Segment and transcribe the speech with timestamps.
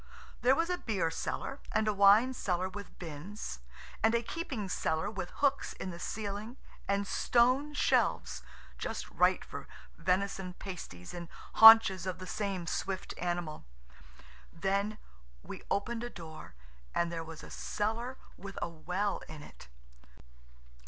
[0.41, 3.59] There was a beer cellar, and a wine cellar with bins,
[4.01, 9.67] and a keeping cellar with hooks in the ceiling and stone shelves–just right for
[9.99, 13.63] venison pasties and haunches of the same swift animal.
[14.51, 14.97] Then
[15.43, 16.55] we opened a door
[16.95, 19.67] and there was a cellar with a well in it.